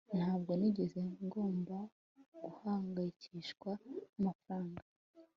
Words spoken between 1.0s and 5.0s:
ngomba guhangayikishwa n'amafaranga